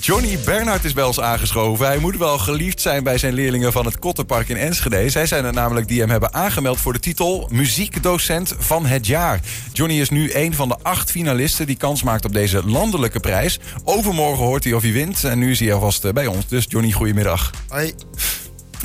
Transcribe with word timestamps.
Johnny 0.00 0.38
Bernhard 0.44 0.84
is 0.84 0.92
bij 0.92 1.04
ons 1.04 1.20
aangeschoven. 1.20 1.86
Hij 1.86 1.98
moet 1.98 2.16
wel 2.16 2.38
geliefd 2.38 2.80
zijn 2.80 3.04
bij 3.04 3.18
zijn 3.18 3.34
leerlingen 3.34 3.72
van 3.72 3.84
het 3.84 3.98
Kottenpark 3.98 4.48
in 4.48 4.56
Enschede. 4.56 5.10
Zij 5.10 5.26
zijn 5.26 5.44
er 5.44 5.52
namelijk 5.52 5.88
die 5.88 6.00
hem 6.00 6.10
hebben 6.10 6.34
aangemeld 6.34 6.80
voor 6.80 6.92
de 6.92 6.98
titel 6.98 7.48
Muziekdocent 7.52 8.54
van 8.58 8.86
het 8.86 9.06
jaar. 9.06 9.40
Johnny 9.72 10.00
is 10.00 10.10
nu 10.10 10.34
een 10.34 10.54
van 10.54 10.68
de 10.68 10.76
acht 10.82 11.10
finalisten 11.10 11.66
die 11.66 11.76
kans 11.76 12.02
maakt 12.02 12.24
op 12.24 12.32
deze 12.32 12.66
landelijke 12.66 13.20
prijs. 13.20 13.58
Overmorgen 13.84 14.44
hoort 14.44 14.64
hij 14.64 14.72
of 14.72 14.82
hij 14.82 14.92
wint 14.92 15.24
en 15.24 15.38
nu 15.38 15.50
is 15.50 15.60
hij 15.60 15.72
alvast 15.72 16.04
eh, 16.04 16.12
bij 16.12 16.26
ons. 16.26 16.48
Dus 16.48 16.64
Johnny, 16.68 16.92
goedemiddag. 16.92 17.50
Hoi. 17.68 17.94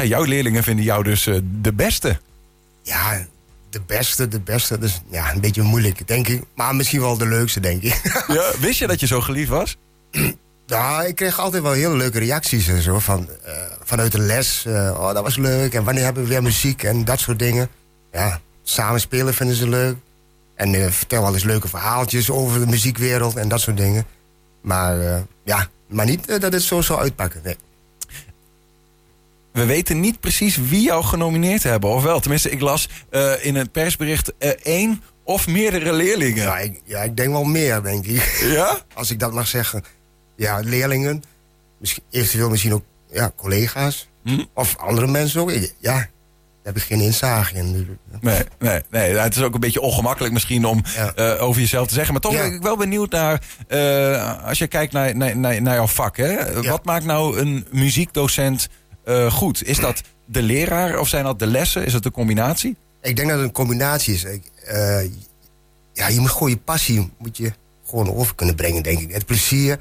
Jouw 0.04 0.24
leerlingen 0.24 0.64
vinden 0.64 0.86
jou 0.86 1.04
dus 1.04 1.28
eh, 1.28 1.36
de 1.62 1.74
beste. 1.74 2.20
Ja, 2.84 3.26
de 3.70 3.82
beste, 3.88 4.28
de 4.28 4.40
beste. 4.40 4.78
Dus 4.78 5.02
ja, 5.10 5.34
een 5.34 5.42
beetje 5.42 5.62
moeilijk, 5.62 6.08
denk 6.08 6.28
ik. 6.28 6.44
Maar 6.56 6.76
misschien 6.76 7.02
wel 7.02 7.18
de 7.18 7.28
leukste, 7.28 7.60
denk 7.60 7.82
ik. 7.82 8.26
Ja, 8.28 8.52
wist 8.60 8.80
je 8.80 8.88
dat 8.88 9.00
je 9.00 9.08
zo 9.08 9.22
geliefd 9.22 9.50
was? 9.50 9.78
ja, 10.72 11.04
ik 11.04 11.16
kreeg 11.16 11.40
altijd 11.40 11.64
wel 11.64 11.72
hele 11.72 11.96
leuke 11.96 12.20
reacties 12.20 12.68
en 12.68 12.82
zo. 12.82 13.00
Van, 13.00 13.30
eh, 13.44 13.54
vanuit 13.84 14.12
de 14.12 14.20
les. 14.20 14.66
eh, 14.66 14.98
oh, 15.00 15.14
dat 15.14 15.24
was 15.24 15.38
leuk. 15.38 15.74
En 15.74 15.84
wanneer 15.84 16.04
hebben 16.04 16.24
we 16.24 16.30
weer 16.30 16.44
muziek 16.44 16.84
en 16.84 17.06
dat 17.06 17.20
soort 17.20 17.40
dingen. 17.40 17.70
Ja, 18.12 18.42
samen 18.64 19.00
spelen 19.00 19.34
vinden 19.34 19.56
ze 19.56 19.70
leuk. 19.70 19.96
En 20.56 20.76
eh, 20.76 20.90
vertel 20.90 21.22
wel 21.22 21.34
eens 21.34 21.44
leuke 21.44 21.68
verhaaltjes 21.68 22.30
over 22.30 22.60
de 22.60 22.66
muziekwereld 22.68 23.36
en 23.36 23.48
dat 23.48 23.62
soort 23.62 23.78
dingen. 23.78 24.06
Maar 24.62 25.24
ja, 25.44 25.68
maar 25.88 26.06
niet 26.06 26.42
dat 26.42 26.54
het 26.54 26.62
zo 26.62 26.82
zou 26.82 27.00
uitpakken. 27.00 27.42
Nee. 27.44 27.56
We 29.52 29.66
weten 29.66 30.00
niet 30.00 30.20
precies 30.20 30.58
wie 30.58 30.82
jou 30.82 31.04
genomineerd 31.04 31.64
hebben, 31.64 31.90
of 31.90 32.04
wel? 32.04 32.20
Tenminste, 32.20 32.50
ik 32.50 32.62
las 32.62 32.90
in 33.42 33.56
een 33.56 33.72
persbericht 33.72 34.34
één 34.64 35.04
of 35.24 35.48
meerdere 35.48 35.94
leerlingen. 35.94 36.44
Ja 36.44 36.58
ik, 36.58 36.82
ja, 36.86 37.02
ik 37.02 37.18
denk 37.18 37.30
wel 37.30 37.44
meer, 37.44 37.84
denk 37.84 38.06
ik. 38.06 38.40
Ja? 38.42 38.80
Als 38.94 39.12
ik 39.12 39.20
dat 39.20 39.34
mag 39.34 39.48
zeggen. 39.48 39.84
Ja, 40.42 40.60
leerlingen. 40.60 41.24
Misschien, 41.80 42.04
eventueel 42.10 42.50
misschien 42.50 42.74
ook 42.74 42.84
ja, 43.12 43.32
collega's. 43.36 44.10
Hm? 44.24 44.44
Of 44.54 44.78
andere 44.78 45.08
mensen 45.08 45.42
ook. 45.42 45.52
Ja, 45.52 45.68
daar 45.94 46.10
heb 46.64 46.76
ik 46.76 46.82
geen 46.82 47.02
inzage 47.02 47.56
in. 47.56 47.98
Nee, 48.22 48.42
nee, 48.60 48.82
nee. 48.90 49.16
Het 49.18 49.36
is 49.36 49.42
ook 49.42 49.54
een 49.54 49.60
beetje 49.60 49.82
ongemakkelijk 49.82 50.34
misschien 50.34 50.66
om 50.66 50.84
Ja. 50.96 51.14
eh, 51.14 51.44
over 51.44 51.62
jezelf 51.62 51.88
te 51.88 51.94
zeggen. 51.94 52.14
Maar 52.14 52.22
toch 52.22 52.34
Ja. 52.34 52.42
ben 52.42 52.54
ik 52.54 52.62
wel 52.62 52.78
benieuwd 52.78 53.12
naar, 53.12 53.42
eh, 53.68 54.46
als 54.46 54.58
je 54.58 54.68
kijkt 54.68 54.94
naar, 54.94 55.16
naar, 55.16 55.38
naar, 55.38 55.62
naar 55.62 55.76
jouw 55.76 55.88
vak. 55.88 56.18
Hè? 56.18 56.62
Wat 56.62 56.86
maakt 56.86 57.06
nou 57.06 57.40
een 57.40 57.68
muziekdocent 57.72 58.68
eh, 59.06 59.32
goed? 59.34 59.64
Is 59.64 59.80
dat 59.80 60.02
de 60.26 60.42
leraar 60.42 61.00
of 61.00 61.08
zijn 61.08 61.24
dat 61.24 61.40
de 61.40 61.48
lessen? 61.48 61.86
Is 61.86 61.94
het 61.94 62.06
een 62.06 62.12
combinatie? 62.12 62.76
Ik 63.02 63.16
denk 63.16 63.28
dat 63.30 63.38
het 63.38 63.48
een 63.48 63.54
combinatie 63.54 64.14
is. 64.14 64.24
Ik, 64.24 64.44
ja, 65.94 66.08
je 66.08 66.20
moet 66.20 66.30
gewoon 66.32 66.50
je 66.50 66.58
passie 66.58 67.12
moet 67.18 67.38
je 67.38 67.52
gewoon 67.86 68.14
over 68.16 68.36
kunnen 68.36 68.56
brengen, 68.56 68.84
denk 68.84 69.00
ik. 69.00 69.12
Het 69.12 69.26
plezier. 69.26 69.78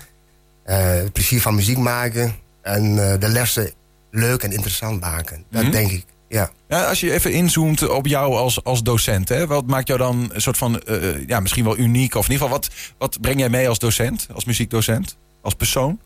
Eh, 0.64 0.84
het 0.84 1.12
plezier 1.12 1.40
van 1.40 1.54
muziek 1.54 1.78
maken. 1.78 2.34
En 2.62 3.10
eh, 3.12 3.18
de 3.20 3.28
lessen 3.28 3.70
leuk 4.10 4.42
en 4.42 4.52
interessant 4.52 5.00
maken. 5.00 5.44
Dat 5.50 5.62
Mhm. 5.62 5.70
denk 5.72 5.90
ik, 5.90 6.04
ja. 6.28 6.50
Ja, 6.68 6.84
als 6.84 7.00
je 7.00 7.12
even 7.12 7.32
inzoomt 7.32 7.88
op 7.88 8.06
jou 8.06 8.34
als, 8.34 8.64
als 8.64 8.82
docent. 8.82 9.28
Hè? 9.28 9.46
Wat 9.46 9.66
maakt 9.66 9.86
jou 9.86 9.98
dan 9.98 10.30
een 10.32 10.40
soort 10.40 10.56
van, 10.58 10.80
eh, 10.80 11.26
ja, 11.26 11.40
misschien 11.40 11.64
wel 11.64 11.76
uniek? 11.78 12.14
Of 12.14 12.26
in 12.26 12.32
ieder 12.32 12.46
geval, 12.46 12.60
wat, 12.60 12.70
wat 12.98 13.20
breng 13.20 13.38
jij 13.38 13.48
mee 13.48 13.68
als 13.68 13.78
docent? 13.78 14.26
Als 14.32 14.44
muziekdocent? 14.44 15.16
Als 15.42 15.54
persoon? 15.54 16.00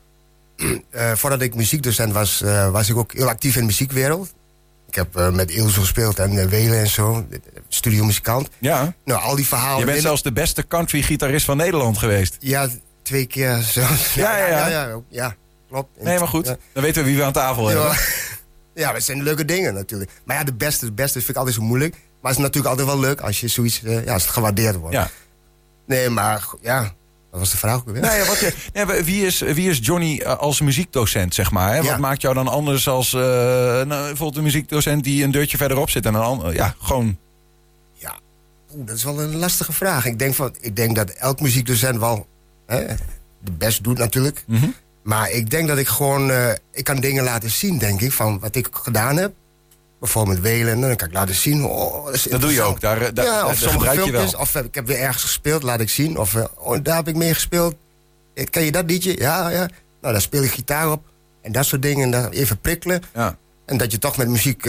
Voordat 1.15 1.41
ik 1.41 1.55
muziekdocent 1.55 2.13
was, 2.13 2.43
was 2.71 2.89
ik 2.89 2.97
ook 2.97 3.13
heel 3.13 3.29
actief 3.29 3.55
in 3.55 3.61
de 3.61 3.67
muziekwereld. 3.67 4.33
Ik 4.89 4.95
heb 4.95 5.31
met 5.33 5.51
Ilse 5.51 5.81
gespeeld 5.81 6.19
en 6.19 6.49
Welen 6.49 6.79
en 6.79 6.87
zo. 6.89 7.27
Studiomuzikant. 7.69 8.49
Ja. 8.59 8.95
Nou, 9.05 9.21
al 9.23 9.37
die 9.37 9.47
verhalen... 9.47 9.79
Je 9.79 9.85
bent 9.85 10.01
zelfs 10.01 10.23
de 10.23 10.33
beste 10.33 10.67
country-gitarist 10.67 11.45
van 11.45 11.57
Nederland 11.57 11.99
geweest. 11.99 12.37
Ja, 12.41 12.69
twee 13.05 13.27
keer 13.27 13.59
zelfs. 13.63 14.15
Ja, 14.15 14.37
ja, 14.39 14.47
ja. 14.47 14.69
ja, 14.69 15.01
ja, 15.09 15.37
klopt. 15.69 16.03
Nee, 16.03 16.19
maar 16.19 16.29
goed. 16.29 16.45
Dan 16.73 16.83
weten 16.83 17.03
we 17.03 17.09
wie 17.09 17.19
we 17.19 17.25
aan 17.25 17.33
tafel 17.33 17.69
hebben. 17.69 17.97
Ja, 18.75 18.93
dat 18.93 19.03
zijn 19.03 19.23
leuke 19.23 19.45
dingen 19.45 19.75
natuurlijk. 19.75 20.11
Maar 20.25 20.37
ja, 20.37 20.45
de 20.45 20.55
beste, 20.55 20.85
de 20.87 20.93
beste 20.93 21.19
vind 21.19 21.31
ik 21.31 21.37
altijd 21.37 21.55
zo 21.55 21.63
moeilijk. 21.63 21.93
Maar 21.95 22.33
het 22.33 22.41
is 22.41 22.47
natuurlijk 22.47 22.67
altijd 22.79 22.87
wel 22.97 23.01
leuk 23.01 23.21
als 23.21 23.41
je 23.41 23.49
zoiets, 23.49 23.83
eh, 23.83 24.05
ja, 24.05 24.13
als 24.13 24.23
het 24.23 24.33
gewaardeerd 24.33 24.77
wordt. 24.77 24.95
Ja. 24.95 25.11
Nee, 25.87 26.09
maar 26.09 26.45
ja, 26.63 26.81
wat 27.31 27.41
was 27.41 27.51
de 27.51 27.57
vraag 27.57 27.77
ook 27.77 27.89
weer? 27.89 28.05
Ja, 28.05 28.25
wat 28.25 28.53
nee, 28.75 29.03
wie, 29.03 29.27
is, 29.27 29.41
wie 29.41 29.71
is 29.71 29.79
Johnny 29.83 30.19
eh, 30.19 30.39
als 30.39 30.61
muziekdocent, 30.61 31.35
zeg 31.35 31.51
maar? 31.51 31.71
Hè? 31.71 31.77
Wat 31.77 31.87
Ja. 31.87 31.97
maakt 31.97 32.21
jou 32.23 32.35
dan 32.35 32.49
anders 32.49 32.89
als 32.89 33.13
eh, 33.15 33.21
nou, 33.21 33.87
bijvoorbeeld 33.87 34.37
een 34.37 34.43
muziekdocent 34.43 35.05
die 35.05 35.25
een 35.25 35.31
deurtje 35.31 35.57
verderop 35.57 35.91
zit 35.91 36.07
en 36.07 36.15
een 36.15 36.21
ander? 36.21 36.55
Ja, 36.55 36.75
gewoon. 36.83 37.19
Ja, 37.93 38.15
oeh, 38.75 38.87
dat 38.87 38.97
is 38.97 39.05
wel 39.05 39.21
een 39.23 39.37
lastige 39.37 39.73
vraag. 39.73 40.05
Ik 40.07 40.19
denk, 40.19 40.35
van, 40.35 40.57
ik 40.61 40.77
denk 40.77 40.97
dat 40.97 41.11
elk 41.11 41.41
muziekdocent 41.41 41.99
wel 41.99 42.27
hè, 42.67 42.87
de 43.41 43.53
best 43.53 43.85
doet 43.85 43.99
natuurlijk. 43.99 44.45
Mhm. 44.47 44.67
Maar 45.03 45.31
ik 45.31 45.51
denk 45.51 45.69
dat 45.69 45.79
ik 45.79 45.89
gewoon, 45.89 46.31
eh, 46.31 46.53
ik 46.73 46.85
kan 46.85 46.97
dingen 46.97 47.25
laten 47.25 47.51
zien, 47.51 47.79
denk 47.79 48.01
ik, 48.01 48.13
van 48.13 48.39
wat 48.39 48.55
ik 48.55 48.69
gedaan 48.73 49.17
heb. 49.17 49.33
Bijvoorbeeld 50.01 50.41
Welen, 50.41 50.81
dan 50.81 50.97
kan 50.97 51.09
ik 51.09 51.15
laten 51.15 51.35
zien. 51.35 51.65
Oh, 51.65 52.13
dat, 52.31 52.41
doe 52.41 52.53
je 52.53 52.63
ook. 52.63 52.81
Daar, 52.81 53.15
daar, 53.15 53.25
ja, 53.25 53.41
daar 53.41 53.47
of 53.47 53.57
sommige 53.57 53.91
filmpjes. 53.91 54.33
wel. 54.33 54.41
Of 54.41 54.55
eh, 54.55 54.65
ik 54.65 54.75
heb 54.75 54.87
weer 54.87 54.99
ergens 54.99 55.23
gespeeld, 55.23 55.63
laat 55.63 55.81
ik 55.81 55.89
zien. 55.89 56.19
Of 56.19 56.35
eh, 56.35 56.45
oh, 56.55 56.79
daar 56.83 56.97
heb 56.97 57.09
ik 57.09 57.17
mee 57.17 57.35
gespeeld. 57.35 57.75
Ken 58.51 58.65
je 58.65 58.73
dat 58.73 58.91
liedje? 58.91 59.21
Ja, 59.21 59.49
ja. 59.49 59.69
Nou, 60.01 60.13
daar 60.13 60.21
speel 60.21 60.43
ik 60.43 60.51
gitaar 60.51 60.91
op. 60.91 61.03
En 61.43 61.53
dat 61.53 61.65
soort 61.65 61.83
dingen. 61.83 62.11
Dan 62.11 62.31
even 62.31 62.61
prikkelen. 62.61 63.03
Ja. 63.15 63.37
En 63.67 63.77
dat 63.77 63.93
je 63.93 63.99
toch 63.99 64.17
met 64.17 64.29
muziek 64.29 64.69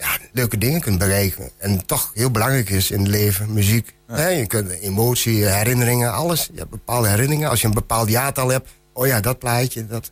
ja, 0.00 0.18
leuke 0.32 0.58
dingen 0.58 0.80
kunt 0.80 0.98
bereiken. 0.98 1.50
En 1.58 1.86
toch 1.86 2.10
heel 2.14 2.30
belangrijk 2.30 2.70
is 2.70 2.90
in 2.90 2.98
het 2.98 3.08
leven, 3.08 3.52
muziek. 3.52 3.94
Hè, 4.06 4.28
je 4.28 4.46
kunt 4.46 4.70
emotie, 4.70 5.44
herinneringen, 5.44 6.12
alles. 6.12 6.48
Je 6.52 6.58
hebt 6.58 6.70
bepaalde 6.70 7.08
herinneringen. 7.08 7.50
Als 7.50 7.60
je 7.60 7.66
een 7.66 7.74
bepaald 7.74 8.08
jaartal 8.08 8.48
hebt. 8.48 8.68
Oh 8.92 9.06
ja, 9.06 9.20
dat 9.20 9.38
plaatje. 9.38 9.86
Dat. 9.86 10.10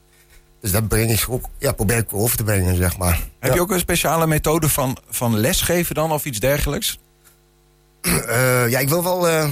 Dus 0.61 0.71
dat 0.71 0.89
breng 0.89 1.11
ik 1.11 1.25
ook, 1.29 1.45
ja, 1.59 1.73
probeer 1.73 1.97
ik 1.97 2.15
over 2.15 2.37
te 2.37 2.45
brengen, 2.45 2.77
zeg 2.77 2.99
maar. 2.99 3.29
Heb 3.39 3.55
je 3.55 3.61
ook 3.61 3.71
een 3.71 3.79
speciale 3.79 4.27
methode 4.27 4.69
van, 4.69 4.99
van 5.09 5.39
lesgeven 5.39 5.95
dan 5.95 6.13
of 6.13 6.25
iets 6.25 6.41
dergelijks? 6.41 6.99
Eh, 8.01 8.69
ja, 8.69 8.79
ik 8.79 8.89
wil 8.89 9.03
wel 9.03 9.29
eh, 9.29 9.49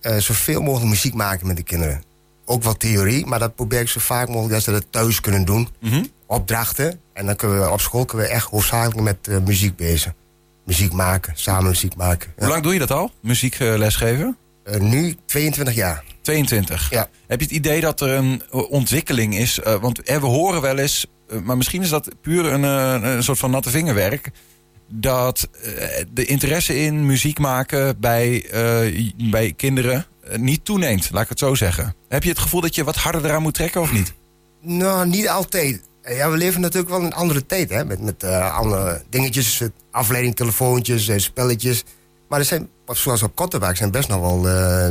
eh, 0.00 0.16
zoveel 0.16 0.62
mogelijk 0.62 0.90
muziek 0.90 1.14
maken 1.14 1.46
met 1.46 1.56
de 1.56 1.62
kinderen. 1.62 2.02
Ook 2.48 2.62
wel 2.62 2.76
theorie, 2.76 3.26
maar 3.26 3.38
dat 3.38 3.54
probeer 3.54 3.80
ik 3.80 3.88
zo 3.88 4.00
vaak 4.00 4.28
mogelijk 4.28 4.52
dat 4.52 4.62
ze 4.62 4.70
dat 4.70 4.86
thuis 4.90 5.20
kunnen 5.20 5.44
doen. 5.44 5.68
Mhm. 5.80 6.04
Opdrachten. 6.26 7.00
En 7.12 7.26
dan 7.26 7.36
kunnen 7.36 7.60
we 7.60 7.70
op 7.70 7.80
school 7.80 8.04
kunnen 8.04 8.26
we 8.26 8.32
echt 8.32 8.50
hoofdzakelijk 8.50 9.00
met 9.00 9.28
eh, 9.28 9.36
muziek 9.44 9.76
bezig. 9.76 10.12
Muziek 10.64 10.92
maken, 10.92 11.32
samen 11.36 11.70
muziek 11.70 11.96
maken. 11.96 12.32
Ja. 12.36 12.42
Hoe 12.42 12.48
lang 12.52 12.62
doe 12.62 12.72
je 12.72 12.78
dat 12.78 12.90
al? 12.90 13.10
Muziek 13.20 13.54
eh, 13.54 13.76
lesgeven? 13.76 14.36
Eh, 14.64 14.80
nu 14.80 15.16
22 15.26 15.74
jaar. 15.74 16.04
22. 16.22 16.90
Ja. 16.90 17.08
Heb 17.26 17.40
je 17.40 17.46
het 17.46 17.54
idee 17.54 17.80
dat 17.80 18.00
er 18.00 18.08
een 18.08 18.42
ontwikkeling 18.50 19.36
is? 19.36 19.60
Want 19.80 20.00
we 20.04 20.18
horen 20.26 20.60
wel 20.60 20.78
eens, 20.78 21.06
maar 21.42 21.56
misschien 21.56 21.82
is 21.82 21.88
dat 21.88 22.08
puur 22.22 22.44
een, 22.44 22.62
een 22.62 23.22
soort 23.22 23.38
van 23.38 23.50
natte 23.50 23.70
vingerwerk. 23.70 24.30
Dat 24.88 25.48
eh, 25.62 26.04
de 26.12 26.24
interesse 26.24 26.78
in 26.78 27.06
muziek 27.06 27.38
maken 27.38 28.00
bij, 28.00 28.50
eh, 28.50 29.10
bij 29.30 29.52
kinderen 29.52 30.06
eh, 30.30 30.38
niet 30.38 30.64
toeneemt, 30.64 31.10
laat 31.12 31.22
ik 31.22 31.28
het 31.28 31.38
zo 31.38 31.54
zeggen. 31.54 31.94
Heb 32.08 32.22
je 32.22 32.28
het 32.28 32.38
gevoel 32.38 32.60
dat 32.60 32.74
je 32.74 32.84
wat 32.84 32.96
harder 32.96 33.24
eraan 33.24 33.42
moet 33.42 33.54
trekken 33.54 33.80
of 33.80 33.92
niet? 33.92 34.12
Nou, 34.60 35.08
niet 35.08 35.28
altijd. 35.28 35.80
Ja, 36.02 36.30
we 36.30 36.36
leven 36.36 36.60
natuurlijk 36.60 36.90
wel 36.90 37.00
in 37.00 37.06
een 37.06 37.12
andere 37.12 37.46
tijd, 37.46 37.70
hè. 37.70 37.84
Met, 37.84 38.00
met 38.00 38.24
andere 38.24 39.02
dingetjes, 39.08 39.62
afleiding, 39.90 40.36
telefoontjes, 40.36 41.08
eh, 41.08 41.18
spelletjes. 41.18 41.84
Maar 42.28 42.38
er 42.38 42.44
zijn, 42.44 42.68
zoals 42.86 43.22
op 43.22 43.34
Kottenwijk, 43.34 43.76
zijn 43.76 43.90
best 43.90 44.08
nog 44.08 44.20
wel 44.20 44.40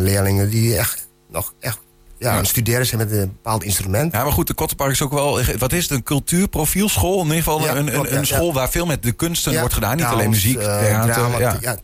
leerlingen 0.01 0.49
die 0.49 0.77
echt 0.77 1.07
nog 1.29 1.53
echt 1.59 1.79
ja, 2.17 2.31
aan 2.31 2.37
het 2.37 2.47
studeren 2.47 2.85
zijn 2.85 2.99
met 3.01 3.11
een 3.11 3.19
bepaald 3.19 3.63
instrument. 3.63 4.13
Ja, 4.13 4.23
maar 4.23 4.31
goed, 4.31 4.47
de 4.47 4.53
Kottenpark 4.53 4.91
is 4.91 5.01
ook 5.01 5.11
wel, 5.13 5.41
wat 5.57 5.73
is 5.73 5.81
het, 5.83 5.91
een 5.91 6.03
cultuurprofielschool? 6.03 7.17
In 7.19 7.23
ieder 7.25 7.37
geval 7.37 7.61
Ja, 7.61 7.75
een, 7.75 7.89
klopt, 7.91 8.27
school 8.27 8.53
waar 8.53 8.69
veel 8.69 8.85
met 8.85 9.03
de 9.03 9.11
kunsten 9.11 9.59
wordt 9.59 9.73
gedaan. 9.73 9.95
Niet 9.95 10.05
alleen 10.05 10.29
muziek, 10.29 10.57
eh, 10.57 10.79
theater. 10.79 11.13
drama, 11.13 11.37
ja. 11.37 11.51
the- 11.53 11.61
ja, 11.61 11.77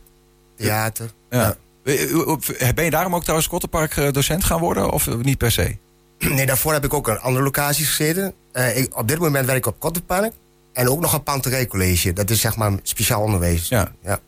theater. 0.56 1.10
Ja. 1.30 1.56
Eh, 1.84 2.68
Ben 2.74 2.84
je 2.84 2.90
daarom 2.90 3.14
ook 3.14 3.22
trouwens 3.22 3.48
Kottenpark 3.48 3.96
eh, 3.96 4.10
docent 4.12 4.44
gaan 4.44 4.60
worden 4.60 4.90
of 4.90 5.06
eh, 5.06 5.14
niet 5.14 5.38
per 5.38 5.52
se? 5.52 5.76
Nee, 6.18 6.46
daarvoor 6.46 6.72
heb 6.72 6.84
ik 6.84 6.94
ook 6.94 7.10
aan 7.10 7.20
andere 7.20 7.44
locaties 7.44 7.88
gezeten. 7.88 8.34
Eh, 8.52 8.76
ik, 8.78 8.98
op 8.98 9.08
dit 9.08 9.18
moment 9.18 9.46
werk 9.46 9.58
ik 9.58 9.66
op 9.66 9.78
Kottenpark. 9.80 10.32
En 10.72 10.88
ook 10.88 11.00
nog 11.00 11.12
een 11.12 11.22
Panterijcollege. 11.22 12.12
Dat 12.12 12.30
is 12.30 12.40
zeg 12.40 12.56
maar 12.56 12.72
speciaal 12.82 13.22
onderwijs. 13.22 13.68
Ja. 13.68 13.92
ja. 14.02 14.18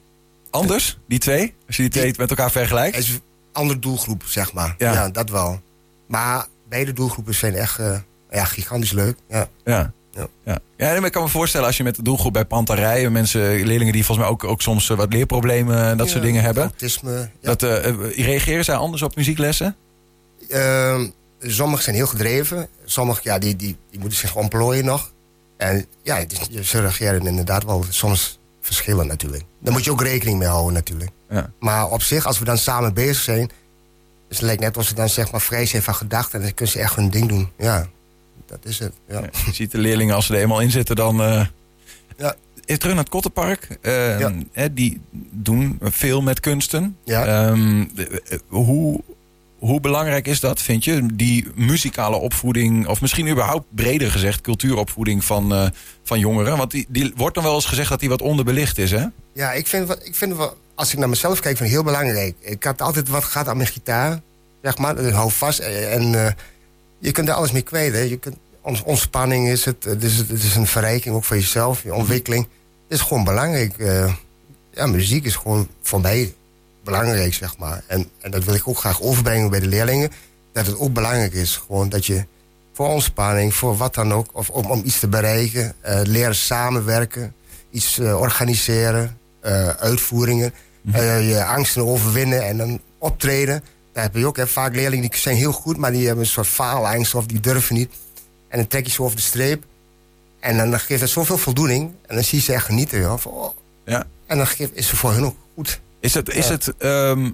Anders, 0.50 0.98
die 1.08 1.18
twee? 1.18 1.54
Als 1.66 1.76
je 1.76 1.82
die 1.82 1.90
twee 1.90 2.14
met 2.16 2.30
elkaar 2.30 2.50
vergelijkt? 2.50 2.96
Is 2.96 3.08
een 3.08 3.20
andere 3.52 3.78
doelgroep, 3.78 4.22
zeg 4.26 4.52
maar. 4.52 4.74
Ja. 4.78 4.92
Ja, 4.92 5.08
dat 5.08 5.30
wel. 5.30 5.60
Maar 6.08 6.46
beide 6.68 6.92
doelgroepen 6.92 7.34
zijn 7.34 7.54
echt 7.54 7.78
eh, 7.78 7.98
ja, 8.30 8.44
gigantisch 8.44 8.92
leuk. 8.92 9.16
Ja. 9.28 9.48
Ja. 9.64 9.92
Ja. 10.12 10.28
Ja. 10.44 10.58
ja, 10.76 10.86
nee, 10.90 10.96
maar 10.96 11.06
ik 11.06 11.12
kan 11.12 11.22
me 11.22 11.28
voorstellen 11.28 11.66
als 11.66 11.76
je 11.76 11.82
met 11.82 11.96
de 11.96 12.02
doelgroep 12.02 12.32
bij 12.32 12.44
Panterij... 12.44 13.10
mensen, 13.10 13.40
leerlingen 13.40 13.92
die 13.92 14.04
volgens 14.04 14.26
mij 14.26 14.36
ook, 14.36 14.44
ook 14.44 14.62
soms 14.62 14.90
eh, 14.90 14.96
wat 14.96 15.12
leerproblemen 15.12 15.84
en 15.84 15.96
dat 15.96 16.06
Ja, 16.06 16.12
soort 16.12 16.24
dingen 16.24 16.42
hebben... 16.42 16.62
Autisme. 16.62 17.30
Ja. 17.40 17.54
Dat, 17.54 17.62
eh, 17.62 18.24
reageren 18.24 18.64
zij 18.64 18.74
anders 18.74 19.02
op 19.02 19.16
muzieklessen? 19.16 19.76
Ehm, 20.48 21.06
sommigen 21.40 21.84
zijn 21.84 21.96
heel 21.96 22.06
gedreven. 22.06 22.68
Sommigen 22.84 23.20
ja, 23.24 23.38
die, 23.38 23.56
die, 23.56 23.76
die 23.90 24.00
moeten 24.00 24.18
zich 24.18 24.36
ontplooien 24.36 24.84
nog. 24.84 25.12
En 25.56 25.86
ja, 26.02 26.24
ze 26.62 26.80
reageren 26.80 27.26
inderdaad 27.26 27.64
wel 27.64 27.84
soms 27.88 28.38
verschillen 28.60 29.06
natuurlijk. 29.06 29.42
Daar 29.60 29.72
moet 29.72 29.84
je 29.84 29.90
ook 29.90 30.02
rekening 30.02 30.38
mee 30.38 30.48
houden 30.48 30.72
natuurlijk. 30.72 31.10
Ja. 31.30 31.50
Maar 31.60 31.90
op 31.90 32.02
zich, 32.02 32.26
als 32.26 32.38
we 32.38 32.44
dan 32.44 32.58
samen 32.58 32.94
bezig 32.94 33.22
zijn... 33.22 33.50
Dus 34.34 34.42
het 34.42 34.58
lijkt 34.58 34.62
net 34.62 34.76
als 34.76 34.88
ze 34.88 34.94
dan 34.94 35.08
zeg 35.08 35.30
maar 35.32 35.40
vrij 35.40 35.66
zijn 35.66 35.82
van 35.82 35.94
gedachten... 35.94 36.38
en 36.38 36.44
dan 36.44 36.54
kunnen 36.54 36.74
ze 36.74 36.80
echt 36.80 36.96
hun 36.96 37.10
ding 37.10 37.28
doen. 37.28 37.48
Ja, 37.58 37.86
dat 38.46 38.58
is 38.64 38.78
het. 38.78 38.92
Ja. 39.08 39.20
Ja, 39.20 39.28
je 39.46 39.52
ziet 39.52 39.70
de 39.70 39.78
leerlingen 39.78 40.14
als 40.14 40.26
ze 40.26 40.34
er 40.34 40.40
eenmaal 40.40 40.60
in 40.60 40.70
zitten, 40.70 40.96
dan... 40.96 41.22
eh 41.22 41.46
Ja. 42.16 42.34
Terug 42.64 42.94
naar 42.94 42.96
het 43.02 43.08
Kottenpark. 43.08 43.68
Eh, 43.80 44.18
Ja. 44.18 44.32
hè, 44.52 44.74
die 44.74 45.00
doen 45.30 45.78
veel 45.82 46.22
met 46.22 46.40
kunsten. 46.40 46.96
Ja. 47.04 47.24
Ehm, 47.48 47.84
de- 47.94 48.22
eh, 48.28 48.38
hoe, 48.48 49.00
hoe 49.58 49.80
belangrijk 49.80 50.26
is 50.26 50.40
dat, 50.40 50.62
vind 50.62 50.84
je? 50.84 51.06
Die 51.14 51.46
muzikale 51.54 52.16
opvoeding, 52.16 52.86
of 52.86 53.00
misschien 53.00 53.28
überhaupt 53.28 53.64
breder 53.74 54.10
gezegd... 54.10 54.40
cultuuropvoeding 54.40 55.24
van, 55.24 55.54
eh, 55.54 55.68
van 56.02 56.18
jongeren. 56.18 56.56
Want 56.56 56.70
die, 56.70 56.86
die 56.88 57.12
wordt 57.16 57.34
dan 57.34 57.44
wel 57.44 57.54
eens 57.54 57.64
gezegd 57.66 57.88
dat 57.88 58.00
die 58.00 58.08
wat 58.08 58.22
onderbelicht 58.22 58.78
is, 58.78 58.90
hè? 58.90 59.04
Ja, 59.34 59.52
ik 59.52 59.66
vind, 59.66 59.90
ik 60.04 60.14
vind 60.14 60.36
wel, 60.36 60.56
als 60.74 60.92
ik 60.92 60.98
naar 60.98 61.08
mezelf 61.08 61.40
kijk, 61.40 61.56
vind 61.56 61.68
ik 61.68 61.74
heel 61.74 61.84
belangrijk. 61.84 62.36
Ik 62.40 62.64
had 62.64 62.82
altijd 62.82 63.08
wat 63.08 63.24
gehad 63.24 63.48
aan 63.48 63.56
mijn 63.56 63.68
gitaar, 63.68 64.20
zeg 64.62 64.78
maar. 64.78 65.02
Hou 65.02 65.30
vast 65.30 65.58
en 65.58 66.26
eh, 66.26 66.32
je 66.98 67.12
kunt 67.12 67.28
er 67.28 67.34
alles 67.34 67.52
mee 67.52 67.62
kwijt. 67.62 67.92
Hè. 67.92 68.00
Je 68.00 68.18
kunt, 68.18 68.36
ontspanning 68.84 69.48
is 69.48 69.64
het, 69.64 69.84
het 69.84 70.02
is, 70.02 70.54
een 70.56 70.66
verrijking 70.66 71.14
ook 71.14 71.24
voor 71.24 71.36
jezelf, 71.36 71.82
je 71.82 71.94
ontwikkeling. 71.94 72.42
Het 72.88 72.98
is 72.98 73.00
gewoon 73.00 73.24
belangrijk. 73.24 73.78
eh, 73.78 74.14
ja, 74.70 74.86
muziek 74.86 75.24
is 75.24 75.36
gewoon 75.36 75.68
voor 75.82 76.00
mij 76.00 76.34
belangrijk, 76.84 77.34
zeg 77.34 77.58
maar. 77.58 77.82
En, 77.86 78.08
en 78.20 78.30
dat 78.30 78.44
wil 78.44 78.54
ik 78.54 78.68
ook 78.68 78.78
graag 78.78 79.02
overbrengen 79.02 79.50
bij 79.50 79.60
de 79.60 79.66
leerlingen. 79.66 80.10
Dat 80.52 80.66
het 80.66 80.78
ook 80.78 80.92
belangrijk 80.92 81.32
is, 81.32 81.56
gewoon 81.56 81.88
dat 81.88 82.06
je 82.06 82.24
voor 82.72 82.88
ontspanning, 82.88 83.54
voor 83.54 83.76
wat 83.76 83.94
dan 83.94 84.12
ook, 84.12 84.26
of 84.32 84.50
om, 84.50 84.70
om 84.70 84.82
iets 84.84 84.98
te 84.98 85.08
bereiken, 85.08 85.74
eh, 85.80 86.00
leren 86.02 86.34
samenwerken, 86.34 87.34
iets 87.70 87.98
eh, 87.98 88.20
organiseren, 88.20 89.18
eh, 89.44 89.68
uitvoeringen, 89.68 90.54
eh, 90.92 91.28
je 91.28 91.44
angsten 91.44 91.86
overwinnen 91.86 92.46
en 92.46 92.56
dan 92.56 92.80
optreden. 92.98 93.64
Daar 93.92 94.02
heb 94.02 94.14
je 94.14 94.26
ook 94.26 94.36
hè, 94.36 94.46
vaak 94.46 94.74
leerlingen 94.74 95.10
die 95.10 95.20
zijn 95.20 95.36
heel 95.36 95.52
goed, 95.52 95.76
maar 95.76 95.92
die 95.92 96.06
hebben 96.06 96.24
een 96.24 96.30
soort 96.30 96.46
faalangst 96.46 97.14
of 97.14 97.26
die 97.26 97.40
durven 97.40 97.74
niet. 97.74 97.92
En 98.48 98.58
dan 98.58 98.66
trek 98.66 98.86
je 98.86 98.92
ze 98.92 99.02
over 99.02 99.16
de 99.16 99.22
streep. 99.22 99.64
En 100.40 100.56
dan 100.56 100.80
geeft 100.80 101.00
het 101.00 101.10
zoveel 101.10 101.38
voldoening. 101.38 101.92
En 102.06 102.14
dan 102.14 102.24
zie 102.24 102.38
je 102.38 102.44
ze 102.44 102.52
echt 102.52 102.64
genieten. 102.64 103.00
Joh, 103.00 103.18
van, 103.18 103.32
oh. 103.32 103.56
Ja. 103.84 104.06
En 104.26 104.36
dan 104.36 104.46
geeft, 104.46 104.74
is 104.74 104.90
het 104.90 104.98
voor 104.98 105.12
hun 105.12 105.24
ook 105.24 105.36
goed. 105.54 105.80
Is 106.00 106.14
het, 106.14 106.28
is 106.28 106.48
het, 106.48 106.76
ehm, 106.76 107.30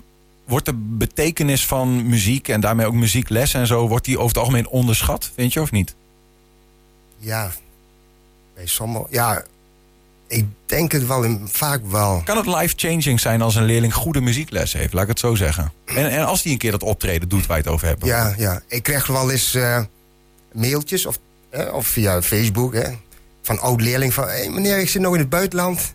wordt 0.46 0.66
de 0.66 0.74
betekenis 0.74 1.66
van 1.66 2.08
muziek 2.08 2.48
en 2.48 2.60
daarmee 2.60 2.86
ook 2.86 2.94
muziekles 2.94 3.54
en 3.54 3.66
zo... 3.66 3.88
wordt 3.88 4.04
die 4.04 4.16
over 4.16 4.28
het 4.28 4.38
algemeen 4.38 4.68
onderschat, 4.68 5.30
vind 5.34 5.52
je, 5.52 5.60
of 5.60 5.70
niet? 5.70 5.94
Ja, 7.18 7.50
bij 8.54 8.66
sommigen. 8.66 9.06
Ja, 9.10 9.44
ik 10.30 10.44
denk 10.66 10.92
het 10.92 11.06
wel, 11.06 11.22
in- 11.22 11.48
vaak 11.50 11.80
wel. 11.90 12.22
Kan 12.24 12.36
het 12.36 12.46
life-changing 12.46 13.20
zijn 13.20 13.42
als 13.42 13.54
een 13.54 13.64
leerling 13.64 13.94
goede 13.94 14.20
muziekles 14.20 14.72
heeft, 14.72 14.92
laat 14.92 15.02
ik 15.02 15.08
het 15.08 15.18
zo 15.18 15.34
zeggen? 15.34 15.72
En, 15.84 16.10
en 16.10 16.24
als 16.26 16.42
die 16.42 16.52
een 16.52 16.58
keer 16.58 16.70
dat 16.70 16.82
optreden 16.82 17.28
doet 17.28 17.46
waar 17.46 17.56
je 17.56 17.62
het 17.62 17.72
over 17.72 17.86
hebt. 17.86 18.04
Ja, 18.04 18.34
ja. 18.38 18.62
Ik 18.68 18.82
krijg 18.82 19.06
wel 19.06 19.30
eens 19.30 19.54
eh, 19.54 19.82
mailtjes 20.52 21.06
of, 21.06 21.18
eh, 21.50 21.74
of 21.74 21.86
via 21.86 22.22
Facebook 22.22 22.74
hè, 22.74 22.90
van 23.42 23.58
oud-leerling 23.60 24.14
van... 24.14 24.24
Meneer, 24.54 24.78
ik 24.78 24.88
zit 24.88 25.02
nog 25.02 25.12
in 25.14 25.20
het 25.20 25.28
buitenland. 25.30 25.94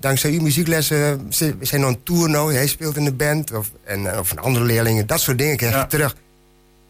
Dankzij 0.00 0.30
uw 0.30 0.40
muzieklessen 0.40 1.26
zi- 1.28 1.54
we 1.58 1.64
zijn 1.64 1.80
nog 1.80 1.90
een 1.90 2.02
tour 2.02 2.28
nou. 2.30 2.54
Hij 2.54 2.66
speelt 2.66 2.96
in 2.96 3.04
de 3.04 3.12
band. 3.12 3.52
Of, 3.52 3.70
en, 3.84 4.12
eh, 4.12 4.18
of 4.18 4.28
van 4.28 4.38
andere 4.38 4.64
leerlingen. 4.64 5.06
Dat 5.06 5.20
soort 5.20 5.38
dingen 5.38 5.56
krijg 5.56 5.72
Ja. 5.74 5.80
je 5.80 5.86
terug. 5.86 6.16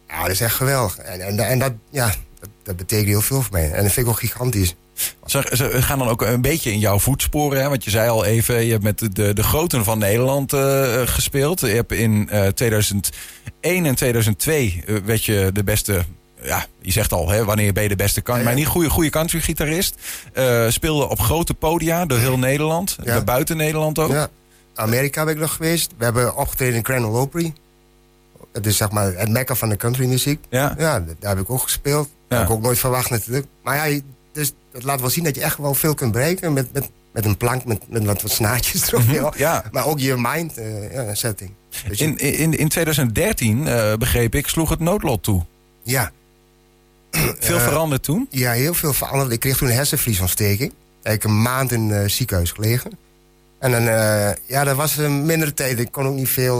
Ja, 0.07 0.21
dat 0.21 0.31
is 0.31 0.41
echt 0.41 0.55
geweldig. 0.55 0.97
En, 0.97 1.21
en, 1.21 1.39
en 1.39 1.59
dat, 1.59 1.73
ja, 1.89 2.13
dat, 2.39 2.49
dat 2.63 2.75
betekent 2.77 3.07
heel 3.07 3.21
veel 3.21 3.41
voor 3.41 3.53
mij. 3.53 3.71
En 3.71 3.83
dat 3.83 3.91
vind 3.91 4.05
ik 4.05 4.11
ook 4.11 4.19
gigantisch. 4.19 4.75
Ze, 5.25 5.51
ze 5.53 5.81
gaan 5.81 5.99
dan 5.99 6.07
ook 6.07 6.21
een 6.21 6.41
beetje 6.41 6.71
in 6.71 6.79
jouw 6.79 6.99
voetsporen. 6.99 7.61
Hè? 7.61 7.69
Want 7.69 7.83
je 7.83 7.89
zei 7.89 8.09
al 8.09 8.25
even, 8.25 8.65
je 8.65 8.71
hebt 8.71 8.83
met 8.83 9.15
de, 9.15 9.33
de, 9.33 9.43
groten 9.43 9.83
van 9.83 9.97
Nederland 9.99 10.53
eh, 10.53 11.01
gespeeld. 11.05 11.59
Je 11.59 11.67
hebt 11.67 11.91
in 11.91 12.29
eh 12.29 12.47
2001 12.47 13.13
en 13.61 13.95
2002 13.95 14.83
eh, 14.85 14.95
werd 15.05 15.25
je 15.25 15.49
de 15.53 15.63
beste... 15.63 16.05
Ja, 16.41 16.65
je 16.81 16.91
zegt 16.91 17.13
al, 17.13 17.29
hè, 17.29 17.45
wanneer 17.45 17.73
ben 17.73 17.83
je 17.83 17.89
de 17.89 17.95
beste 17.95 18.21
kan, 18.21 18.33
Ja, 18.35 18.41
ja. 18.41 18.47
maar 18.47 18.55
niet 18.55 18.67
goede, 18.67 18.89
goede 18.89 19.09
countrygitarist. 19.09 19.95
Speelde 20.67 21.09
op 21.09 21.19
grote 21.19 21.53
podia 21.53 22.05
door 22.05 22.19
heel 22.19 22.37
Nederland, 22.39 22.97
Ja. 23.03 23.23
buiten 23.23 23.57
Nederland 23.57 23.99
ook. 23.99 24.11
Ja. 24.11 24.29
Amerika 24.75 25.23
ben 25.25 25.33
ik 25.33 25.39
nog 25.39 25.53
geweest. 25.53 25.91
We 25.97 26.03
hebben 26.03 26.35
opgetreden 26.35 26.75
in 26.75 26.85
Grand 26.85 27.05
Ole 27.05 27.17
Opry. 27.19 27.53
Het 28.53 28.65
is 28.65 28.77
zeg 28.77 28.91
maar 28.91 29.13
het 29.13 29.29
mekka 29.29 29.55
van 29.55 29.69
de 29.69 29.75
countrymuziek. 29.75 30.39
Ja. 30.49 30.75
Ja, 30.77 31.03
daar 31.19 31.35
heb 31.35 31.39
ik 31.39 31.49
ook 31.49 31.61
gespeeld. 31.61 32.09
Dat 32.27 32.37
heb 32.39 32.47
ik 32.47 32.53
ook 32.53 32.61
nooit 32.61 32.79
verwacht 32.79 33.09
natuurlijk. 33.09 33.45
Maar 33.63 33.89
ja, 33.89 34.01
dus 34.39 34.53
dat 34.71 34.83
laat 34.83 34.99
wel 35.01 35.09
zien 35.09 35.23
dat 35.23 35.35
je 35.35 35.41
echt 35.41 35.57
wel 35.57 35.73
veel 35.73 35.93
kunt 35.93 36.11
bereiken 36.11 36.53
met, 36.53 36.73
met, 36.73 36.89
met 37.11 37.25
een 37.25 37.37
plank 37.37 37.65
met, 37.65 37.89
met 37.89 38.05
wat, 38.05 38.21
wat 38.21 38.31
snaartjes 38.31 38.91
erop. 38.91 39.03
Mhm. 39.05 39.27
Ja. 39.37 39.63
Maar 39.71 39.85
ook 39.85 39.99
je 39.99 40.15
mind 40.17 40.57
eh, 40.57 40.93
ja, 40.93 41.13
setting. 41.15 41.51
Dus 41.87 42.01
In, 42.01 42.17
in, 42.17 42.57
in 42.57 42.67
2013, 42.67 43.67
eh, 43.67 43.95
begreep 43.95 44.35
ik, 44.35 44.47
sloeg 44.47 44.69
het 44.69 44.79
noodlot 44.79 45.23
toe. 45.23 45.45
ja, 45.83 46.11
Veel 47.39 47.57
Eh, 47.57 47.63
veranderd 47.63 48.03
toen. 48.03 48.27
ja, 48.29 48.51
heel 48.51 48.73
veel 48.73 48.93
veranderd. 48.93 49.31
Ik 49.31 49.39
kreeg 49.39 49.57
toen 49.57 49.67
een 49.67 49.73
hersenvliesontsteking. 49.73 50.71
Ik 51.03 51.11
heb 51.11 51.23
een 51.23 51.41
maand 51.41 51.71
in 51.71 51.89
het 51.89 52.11
ziekenhuis 52.11 52.51
gelegen. 52.51 52.91
En 53.59 53.71
dan, 53.71 53.83
ja, 54.45 54.63
dat 54.63 54.75
was 54.75 54.97
een 54.97 55.25
mindere 55.25 55.53
tijd. 55.53 55.79
Ik 55.79 55.91
kon 55.91 56.05
ook 56.05 56.15
niet 56.15 56.29
veel 56.29 56.59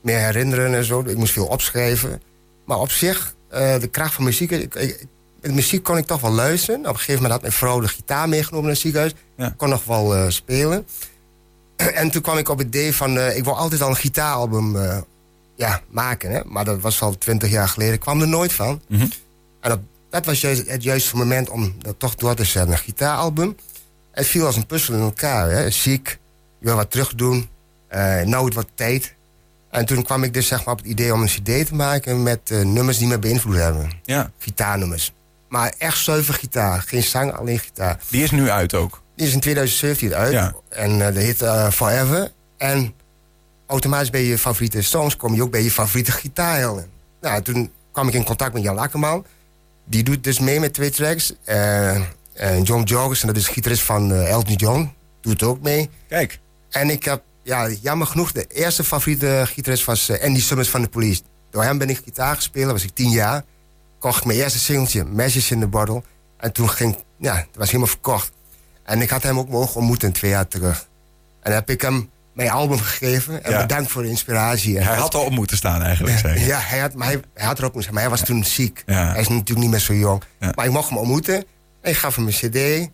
meer 0.00 0.18
herinneren 0.18 0.74
en 0.74 0.84
zo. 0.84 1.00
Ik 1.06 1.16
moest 1.16 1.32
veel 1.32 1.46
opschrijven. 1.46 2.22
Maar 2.64 2.78
op 2.78 2.90
zich, 2.90 3.34
de 3.50 3.88
kracht 3.90 4.14
van 4.14 4.24
muziek... 4.24 4.50
Ik, 4.50 4.74
ik, 4.74 5.04
met 5.46 5.54
muziek 5.54 5.82
kon 5.82 5.96
ik 5.96 6.06
toch 6.06 6.20
wel 6.20 6.30
luisteren. 6.30 6.80
Op 6.80 6.86
een 6.86 6.94
gegeven 6.94 7.14
moment 7.14 7.32
had 7.32 7.40
mijn 7.40 7.52
vrouw 7.52 7.80
de 7.80 7.88
gitaar 7.88 8.28
meegenomen 8.28 8.62
naar 8.62 8.72
het 8.72 8.80
ziekenhuis. 8.80 9.12
Ja. 9.36 9.46
Ik 9.46 9.56
kon 9.56 9.68
nog 9.68 9.84
wel 9.84 10.14
eh, 10.16 10.28
spelen. 10.28 10.86
en 11.76 12.10
toen 12.10 12.22
kwam 12.22 12.38
ik 12.38 12.48
op 12.48 12.58
het 12.58 12.66
idee 12.66 12.94
van... 12.94 13.18
eh, 13.18 13.36
ik 13.36 13.44
wil 13.44 13.56
altijd 13.56 13.82
al 13.82 13.88
een 13.88 13.96
gitaaralbum 13.96 14.76
eh, 14.76 14.98
ja, 15.56 15.80
maken. 15.90 16.30
Hè? 16.30 16.40
Maar 16.44 16.64
dat 16.64 16.80
was 16.80 17.02
al 17.02 17.18
twintig 17.18 17.50
jaar 17.50 17.68
geleden. 17.68 17.94
Ik 17.94 18.00
kwam 18.00 18.20
er 18.20 18.28
nooit 18.28 18.52
van. 18.52 18.80
Mhm. 18.88 19.06
En 19.60 19.72
op, 19.72 19.80
dat 20.10 20.24
was 20.26 20.40
juist 20.40 20.68
het 20.70 20.82
juiste 20.82 21.16
moment 21.16 21.48
om 21.50 21.74
dat 21.78 21.98
toch 21.98 22.14
door 22.14 22.34
te 22.34 22.44
zetten. 22.44 22.72
Een 22.72 22.78
gitaaralbum. 22.78 23.56
Het 24.12 24.26
viel 24.26 24.46
als 24.46 24.56
een 24.56 24.66
puzzel 24.66 24.94
in 24.94 25.00
elkaar. 25.00 25.50
Hè. 25.50 25.70
Ziek, 25.70 26.18
je 26.58 26.66
wil 26.66 26.76
wat 26.76 26.90
terugdoen. 26.90 27.48
eh 27.88 28.20
nooit 28.20 28.54
wat 28.54 28.66
tijd. 28.74 29.14
En 29.70 29.86
toen 29.86 30.02
kwam 30.02 30.22
ik 30.22 30.34
dus 30.34 30.46
zeg 30.46 30.64
maar, 30.64 30.74
op 30.74 30.80
het 30.80 30.88
idee 30.90 31.12
om 31.12 31.22
een 31.22 31.28
cd 31.28 31.66
te 31.66 31.74
maken... 31.74 32.22
met 32.22 32.50
nummers 32.50 32.98
die 32.98 33.06
me 33.06 33.18
beïnvloed 33.18 33.56
hebben. 33.56 33.90
Ja, 34.02 34.30
Gitaarnummers. 34.38 35.12
Maar 35.48 35.74
echt 35.78 35.98
zuiver 35.98 36.34
gitaar. 36.34 36.84
Geen 36.86 37.02
zang, 37.02 37.32
alleen 37.32 37.58
gitaar. 37.58 38.00
die 38.08 38.22
is 38.22 38.30
nu 38.30 38.50
uit 38.50 38.74
ook. 38.74 39.02
Die 39.16 39.26
is 39.26 39.32
in 39.32 39.40
2017 39.40 40.14
uit. 40.14 40.32
Ja. 40.32 40.54
En 40.68 41.06
eh 41.06 41.14
de 41.14 41.20
heet 41.20 41.42
eh, 41.42 41.70
Forever. 41.70 42.32
En 42.56 42.94
automatisch 43.66 44.10
bij 44.10 44.24
je 44.24 44.38
favoriete 44.38 44.82
songs 44.82 45.16
kom 45.16 45.34
je 45.34 45.42
ook 45.42 45.50
bij 45.50 45.62
je 45.62 45.70
favoriete 45.70 46.12
gitaarhelden. 46.12 46.90
Nou, 47.20 47.42
toen 47.42 47.72
kwam 47.92 48.08
ik 48.08 48.14
in 48.14 48.24
contact 48.24 48.52
met 48.52 48.62
Jan 48.62 48.78
Akkerman. 48.78 49.24
Die 49.84 50.02
doet 50.02 50.24
dus 50.24 50.38
mee 50.38 50.60
met 50.60 50.74
twee 50.74 50.90
tracks. 50.90 51.34
Eh, 51.44 51.94
en 52.32 52.62
John 52.62 52.82
Jorgensen, 52.82 53.26
dat 53.26 53.36
is 53.36 53.44
de 53.44 53.52
gitarist 53.52 53.82
van 53.82 54.12
eh, 54.12 54.30
Elton 54.30 54.54
John, 54.54 54.92
doet 55.20 55.42
ook 55.42 55.60
mee. 55.60 55.90
Kijk. 56.08 56.38
En 56.70 56.90
ik 56.90 57.04
heb, 57.04 57.22
ja, 57.42 57.68
jammer 57.68 58.06
genoeg, 58.06 58.32
de 58.32 58.46
eerste 58.48 58.84
favoriete 58.84 59.42
gitarist 59.46 59.84
was 59.84 60.08
eh, 60.08 60.24
Andy 60.24 60.40
Summers 60.40 60.68
van 60.68 60.82
de 60.82 60.88
Police. 60.88 61.22
Door 61.50 61.62
hem 61.62 61.78
ben 61.78 61.90
ik 61.90 62.00
gitaar 62.04 62.36
gespeeld, 62.36 62.72
was 62.72 62.84
ik 62.84 62.94
tien 62.94 63.10
jaar. 63.10 63.44
Kocht 64.06 64.18
ik 64.18 64.24
mijn 64.24 64.38
eerste 64.38 64.58
singeltje, 64.58 65.04
Meshes 65.04 65.50
in 65.50 65.60
the 65.60 65.66
Bottle. 65.66 66.02
En 66.38 66.52
toen 66.52 66.70
ging, 66.70 66.96
ja, 67.18 67.34
het 67.36 67.46
was 67.56 67.66
helemaal 67.66 67.86
verkocht. 67.86 68.32
En 68.84 69.00
ik 69.02 69.10
had 69.10 69.22
hem 69.22 69.38
ook 69.38 69.48
mogen 69.48 69.76
ontmoeten 69.76 70.12
twee 70.12 70.30
jaar 70.30 70.48
terug. 70.48 70.78
En 71.40 71.50
dan 71.50 71.52
heb 71.52 71.70
ik 71.70 71.80
hem 71.80 72.10
mijn 72.32 72.50
album 72.50 72.78
gegeven. 72.78 73.44
En 73.44 73.50
Ja. 73.50 73.60
bedankt 73.60 73.90
voor 73.90 74.02
de 74.02 74.08
inspiratie. 74.08 74.78
En 74.78 74.86
Hij 74.86 74.96
had 74.96 75.14
al 75.14 75.24
op 75.24 75.30
moeten 75.32 75.56
staan 75.56 75.82
eigenlijk, 75.82 76.18
je. 76.20 76.44
ja, 76.44 76.58
hij 76.58 76.78
had, 76.78 76.94
maar 76.94 77.06
hij, 77.06 77.20
hij 77.34 77.46
had 77.46 77.58
erop 77.58 77.72
moeten 77.74 77.82
zijn. 77.82 77.94
Maar 77.94 78.02
hij 78.02 78.10
was 78.10 78.22
toen 78.22 78.44
ziek. 78.44 78.82
Ja. 78.86 79.10
Hij 79.12 79.20
is 79.20 79.28
natuurlijk 79.28 79.58
niet 79.60 79.70
meer 79.70 79.80
zo 79.80 79.94
jong. 79.94 80.22
Ja. 80.40 80.52
Maar 80.54 80.64
ik 80.66 80.72
mocht 80.72 80.88
hem 80.88 80.98
ontmoeten. 80.98 81.34
En 81.80 81.90
ik 81.90 81.96
gaf 81.96 82.16
hem 82.16 82.26
een 82.26 82.32
cd. 82.32 82.88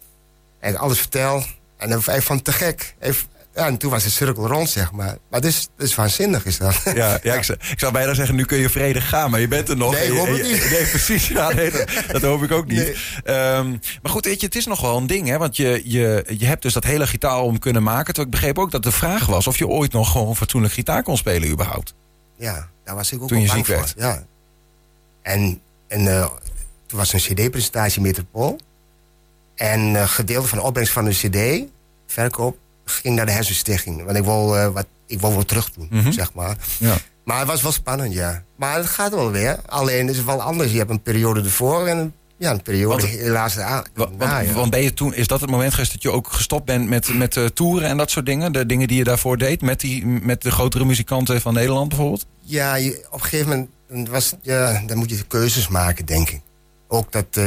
En 0.60 0.76
alles 0.76 0.98
vertel. 0.98 1.44
En 1.76 1.90
hij 1.90 1.98
hij 2.04 2.22
vond 2.22 2.46
het 2.46 2.56
te 2.58 2.64
gek. 2.64 2.94
Hij, 2.98 3.14
ja, 3.54 3.66
en 3.66 3.76
toen 3.76 3.90
was 3.90 4.02
de 4.02 4.10
cirkel 4.10 4.46
rond, 4.46 4.70
zeg 4.70 4.92
maar. 4.92 5.06
Maar 5.30 5.40
het 5.40 5.44
is, 5.44 5.68
het 5.76 5.88
is 5.88 5.94
waanzinnig, 5.94 6.44
is 6.44 6.58
dat. 6.58 6.80
Ja, 6.94 7.18
ja 7.22 7.34
ik, 7.34 7.42
zou, 7.42 7.58
ik 7.70 7.78
zou 7.78 7.92
bijna 7.92 8.14
zeggen, 8.14 8.34
nu 8.34 8.44
kun 8.44 8.58
je 8.58 8.68
vredig 8.68 9.08
gaan, 9.08 9.30
maar 9.30 9.40
je 9.40 9.48
bent 9.48 9.68
er 9.68 9.76
nog. 9.76 9.92
Nee, 9.92 10.18
hoop 10.18 10.26
ik 10.28 10.42
niet. 10.42 10.70
Nee, 10.70 10.86
precies. 10.86 11.28
Ja, 11.28 11.52
nee, 11.52 11.70
dat, 11.70 11.88
dat 12.12 12.22
hoop 12.22 12.42
ik 12.42 12.50
ook 12.50 12.66
niet. 12.66 12.76
Nee. 12.76 12.94
Ehm, 13.24 13.70
maar 14.02 14.12
goed, 14.12 14.24
weet 14.24 14.40
je, 14.40 14.46
het 14.46 14.56
is 14.56 14.66
nog 14.66 14.80
wel 14.80 14.96
een 14.96 15.06
ding, 15.06 15.28
hè? 15.28 15.38
Want 15.38 15.56
je, 15.56 15.82
je, 15.84 16.24
je 16.38 16.46
hebt 16.46 16.62
dus 16.62 16.72
dat 16.72 16.84
hele 16.84 17.06
gitaarom 17.06 17.58
kunnen 17.58 17.82
maken. 17.82 18.04
Terwijl 18.04 18.26
ik 18.26 18.30
begreep 18.32 18.58
ook 18.58 18.70
dat 18.70 18.82
de 18.82 18.92
vraag 18.92 19.26
was 19.26 19.46
of 19.46 19.58
je 19.58 19.66
ooit 19.68 19.92
nog 19.92 20.10
gewoon 20.10 20.36
fatsoenlijk 20.36 20.74
gitaar 20.74 21.02
kon 21.02 21.16
spelen, 21.16 21.48
überhaupt. 21.50 21.94
Ja, 22.36 22.68
daar 22.84 22.94
was 22.94 23.12
ik 23.12 23.22
ook 23.22 23.28
Toen 23.28 23.40
je 23.40 23.46
bang 23.46 23.58
ziek 23.58 23.76
voor. 23.76 23.84
werd. 23.84 23.94
Ja. 23.96 24.24
En, 25.22 25.60
en 25.88 26.06
eh, 26.16 26.30
toen 26.86 26.98
was 26.98 27.12
een 27.12 27.20
cd-presentatie 27.20 28.02
Metropool. 28.02 28.58
En 29.54 29.96
eh 29.96 30.08
gedeelte 30.08 30.48
van 30.48 30.58
de 30.58 30.64
opbrengst 30.64 30.92
van 30.92 31.04
de 31.04 31.10
cd, 31.10 31.70
verkoop, 32.06 32.56
ging 32.84 33.16
naar 33.16 33.26
de 33.26 33.32
hersenstichting. 33.32 34.04
Want 34.04 34.16
ik 34.16 34.24
wil, 34.24 34.56
eh, 34.56 34.68
wat, 34.68 34.86
ik 35.06 35.20
wil 35.20 35.34
wat 35.34 35.48
terug 35.48 35.70
doen, 35.72 35.88
Mhm. 35.90 36.12
zeg 36.12 36.32
maar. 36.32 36.56
Ja. 36.78 36.96
Maar 37.24 37.38
het 37.38 37.48
was 37.48 37.62
wel 37.62 37.72
spannend, 37.72 38.12
ja. 38.12 38.42
Maar 38.56 38.76
het 38.76 38.86
gaat 38.86 39.14
wel 39.14 39.30
weer. 39.30 39.58
Alleen 39.66 40.08
is 40.08 40.16
het 40.16 40.26
wel 40.26 40.42
anders. 40.42 40.72
Je 40.72 40.78
hebt 40.78 40.90
een 40.90 41.02
periode 41.02 41.40
ervoor 41.42 41.86
en 41.86 41.98
een- 41.98 42.12
Ja, 42.38 42.50
een 42.50 42.62
periode. 42.62 43.02
Want- 43.02 43.14
helaas. 43.14 43.54
Want, 43.54 44.10
ja, 44.18 44.38
ja. 44.40 44.52
want 44.52 44.70
ben 44.70 44.82
je 44.82 44.94
toen, 44.94 45.14
is 45.14 45.26
dat 45.26 45.40
het 45.40 45.50
moment 45.50 45.72
geweest 45.74 45.92
dat 45.92 46.02
je 46.02 46.10
ook 46.10 46.32
gestopt 46.32 46.64
bent 46.64 46.88
met, 46.88 47.14
met 47.14 47.36
eh, 47.36 47.44
toeren 47.44 47.88
en 47.88 47.96
dat 47.96 48.10
soort 48.10 48.26
dingen? 48.26 48.52
De 48.52 48.66
dingen 48.66 48.88
die 48.88 48.96
je 48.96 49.04
daarvoor 49.04 49.38
deed 49.38 49.60
met, 49.62 49.80
die, 49.80 50.06
met 50.06 50.42
de 50.42 50.50
grotere 50.50 50.84
muzikanten 50.84 51.40
van 51.40 51.54
Nederland 51.54 51.88
bijvoorbeeld? 51.88 52.26
Ja, 52.40 52.74
je- 52.74 53.06
op 53.10 53.12
een 53.14 53.20
gegeven 53.28 53.48
moment 53.48 53.68
dan 53.88 54.08
was, 54.08 54.34
ja, 54.42 54.82
dan 54.86 54.98
moet 54.98 55.10
je 55.10 55.22
keuzes 55.28 55.68
maken, 55.68 56.04
denk 56.06 56.30
ik. 56.30 56.40
Ook 56.88 57.12
dat 57.12 57.26
eh, 57.30 57.44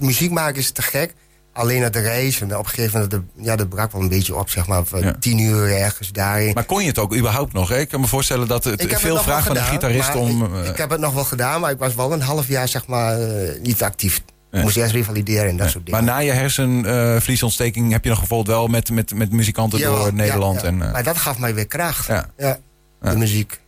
muziek 0.00 0.30
maken 0.30 0.60
is 0.60 0.70
te 0.70 0.82
gek. 0.82 1.14
Alleen 1.58 1.82
het 1.82 1.96
reizen, 1.96 2.58
op 2.58 2.64
een 2.64 2.70
gegeven 2.70 2.92
moment, 3.00 3.10
de, 3.10 3.42
ja, 3.44 3.56
dat 3.56 3.68
brak 3.68 3.92
wel 3.92 4.00
een 4.00 4.08
beetje 4.08 4.36
op, 4.36 4.50
zeg 4.50 4.66
maar. 4.66 4.84
Van 4.84 5.00
Ja. 5.02 5.14
Tien 5.20 5.38
uur 5.38 5.76
ergens 5.76 6.12
daarin. 6.12 6.52
Maar 6.54 6.64
kon 6.64 6.80
je 6.82 6.88
het 6.88 6.98
ook 6.98 7.16
überhaupt 7.16 7.52
nog? 7.52 7.68
Hè? 7.68 7.78
Ik 7.78 7.88
kan 7.88 8.00
me 8.00 8.06
voorstellen 8.06 8.48
dat 8.48 8.64
het 8.64 8.84
veel 8.98 9.16
vraagt 9.22 9.46
van 9.46 9.56
gedaan, 9.56 9.70
gitarist 9.70 10.08
maar 10.08 10.16
om... 10.16 10.44
Ik, 10.44 10.62
eh, 10.64 10.68
ik 10.70 10.76
heb 10.76 10.90
het 10.90 11.00
nog 11.00 11.12
wel 11.14 11.24
gedaan, 11.24 11.60
maar 11.60 11.70
ik 11.70 11.78
was 11.78 11.94
wel 11.94 12.12
een 12.12 12.20
half 12.20 12.48
jaar, 12.48 12.68
zeg 12.68 12.86
maar, 12.86 13.20
eh, 13.20 13.60
niet 13.62 13.82
actief. 13.82 14.22
Ik 14.50 14.62
moest 14.62 14.76
eerst 14.76 14.92
revalideren 14.92 15.48
en 15.48 15.56
dat 15.56 15.70
soort 15.70 15.88
maar 15.90 16.00
dingen. 16.00 16.14
na 16.14 16.20
je 16.20 16.30
hersenvliesontsteking 16.32 17.92
heb 17.92 18.02
je 18.04 18.10
nog 18.10 18.18
bijvoorbeeld 18.18 18.56
wel 18.56 18.66
met, 18.66 18.90
met, 18.90 19.14
met 19.14 19.32
muzikanten 19.32 19.80
door 19.80 20.06
ja, 20.06 20.10
Nederland. 20.12 20.60
ja. 20.60 20.66
En, 20.66 20.82
eh, 20.82 20.92
Maar 20.92 21.02
dat 21.04 21.16
gaf 21.16 21.38
mij 21.38 21.54
weer 21.54 21.66
kracht. 21.66 22.06
Ja. 22.06 22.28
Ja, 22.36 22.58
Ja. 23.02 23.10
de 23.10 23.16
muziek. 23.16 23.60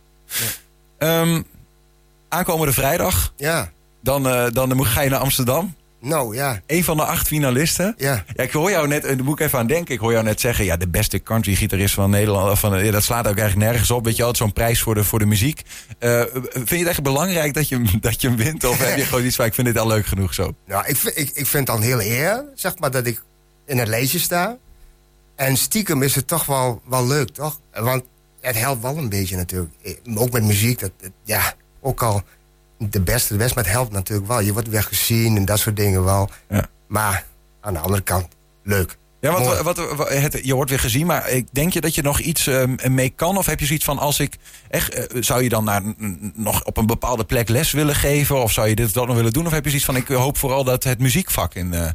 ehm, 0.97 1.41
aankomende 2.29 2.73
vrijdag, 2.73 3.33
Ja, 3.37 3.69
dan, 4.03 4.27
eh, 4.27 4.45
dan 4.51 4.75
moet- 4.75 4.87
ga 4.87 5.01
je 5.01 5.09
naar 5.09 5.19
Amsterdam. 5.19 5.75
Nou 6.01 6.35
ja, 6.35 6.61
Een 6.67 6.83
van 6.83 6.97
de 6.97 7.05
acht 7.05 7.27
finalisten. 7.27 7.93
ja. 7.97 8.23
Ja, 8.35 8.43
ik 8.43 8.51
hoor 8.51 8.69
jou 8.71 8.87
net, 8.87 9.03
eh, 9.05 9.15
daar 9.15 9.23
moet 9.25 9.39
ik 9.39 9.45
even 9.45 9.59
aan 9.59 9.67
denken. 9.67 9.93
Ik 9.93 9.99
hoor 9.99 10.11
jou 10.11 10.23
net 10.23 10.39
zeggen, 10.39 10.65
ja, 10.65 10.77
de 10.77 10.87
beste 10.87 11.23
country-gitarist 11.23 11.93
van 11.93 12.09
Nederland. 12.09 12.59
Van, 12.59 12.75
eh, 12.75 12.85
ja, 12.85 12.91
dat 12.91 13.03
slaat 13.03 13.27
ook 13.27 13.37
eigenlijk 13.37 13.69
nergens 13.69 13.91
op. 13.91 14.05
Weet 14.05 14.15
je 14.15 14.25
is 14.31 14.37
zo'n 14.37 14.53
prijs 14.53 14.81
voor 14.81 14.95
de, 14.95 15.03
voor 15.03 15.19
de 15.19 15.25
muziek. 15.25 15.61
Eh, 15.99 16.21
vind 16.53 16.69
je 16.69 16.77
het 16.77 16.87
echt 16.87 17.03
belangrijk 17.03 17.53
dat 17.53 17.69
je, 17.69 17.75
hem- 17.75 17.99
dat 18.01 18.21
je 18.21 18.27
hem 18.27 18.37
wint? 18.37 18.63
Of 18.63 18.77
heb 18.77 18.97
je 18.97 19.03
gewoon 19.05 19.25
iets 19.25 19.35
van, 19.35 19.45
ik 19.45 19.53
vind 19.53 19.67
dit 19.67 19.77
al 19.77 19.87
leuk 19.87 20.05
genoeg 20.05 20.33
zo? 20.33 20.53
Nou, 20.65 20.83
ik, 20.87 20.95
vind- 20.97 21.17
ik, 21.17 21.27
ik 21.29 21.47
vind 21.47 21.67
het 21.67 21.77
dan 21.77 21.81
heel 21.81 22.01
eer, 22.01 22.45
zeg 22.55 22.77
maar, 22.79 22.91
dat 22.91 23.05
ik 23.05 23.21
in 23.65 23.77
het 23.77 23.87
lijstje 23.87 24.19
sta. 24.19 24.57
En 25.35 25.57
stiekem 25.57 26.01
is 26.03 26.15
het 26.15 26.27
toch 26.27 26.45
wel, 26.45 26.81
wel 26.85 27.07
leuk, 27.07 27.29
toch? 27.29 27.59
Want 27.73 28.03
het 28.41 28.57
helpt 28.57 28.81
wel 28.81 28.97
een 28.97 29.09
beetje 29.09 29.35
natuurlijk. 29.35 29.73
Ook 30.15 30.31
met 30.31 30.43
muziek, 30.43 30.79
dat, 30.79 30.91
dat- 31.01 31.11
ja, 31.23 31.53
ook 31.81 32.03
al 32.03 32.23
de 32.89 33.01
beste, 33.01 33.33
de 33.33 33.39
beste, 33.39 33.55
maar 33.55 33.63
het 33.63 33.73
helpt 33.73 33.91
natuurlijk 33.91 34.27
wel. 34.27 34.39
Je 34.39 34.53
wordt 34.53 34.69
weer 34.69 34.83
gezien 34.83 35.37
en 35.37 35.45
dat 35.45 35.59
soort 35.59 35.75
dingen 35.75 36.03
wel. 36.03 36.29
Ja. 36.49 36.67
Maar 36.87 37.25
aan 37.61 37.73
de 37.73 37.79
andere 37.79 38.01
kant, 38.01 38.27
leuk. 38.63 38.99
Ja, 39.21 39.31
wat, 39.43 39.61
wat, 39.61 40.09
het, 40.09 40.39
je 40.43 40.55
wordt 40.55 40.69
weer 40.69 40.79
gezien, 40.79 41.05
maar 41.05 41.29
ik 41.29 41.47
denk 41.51 41.73
je 41.73 41.81
dat 41.81 41.95
je 41.95 42.01
nog 42.01 42.19
iets 42.19 42.47
eh, 42.47 42.63
mee 42.89 43.09
kan? 43.09 43.37
Of 43.37 43.45
heb 43.45 43.59
je 43.59 43.65
zoiets 43.65 43.85
van, 43.85 43.99
als 43.99 44.19
ik 44.19 44.35
echt, 44.69 44.93
eh, 44.93 45.21
zou 45.21 45.43
je 45.43 45.49
dan 45.49 45.63
naar, 45.63 45.81
nog 46.33 46.63
op 46.63 46.77
een 46.77 46.85
bepaalde 46.85 47.23
plek 47.23 47.49
les 47.49 47.71
willen 47.71 47.95
geven? 47.95 48.41
Of 48.41 48.51
zou 48.51 48.67
je 48.67 48.75
dit 48.75 48.93
dat 48.93 49.07
nog 49.07 49.15
willen 49.15 49.33
doen? 49.33 49.45
Of 49.45 49.51
heb 49.51 49.63
je 49.63 49.69
zoiets 49.69 49.87
van, 49.87 49.95
ik 49.95 50.07
hoop 50.07 50.37
vooral 50.37 50.63
dat 50.63 50.83
het 50.83 50.99
muziekvak 50.99 51.53
in, 51.53 51.73
eh, 51.73 51.89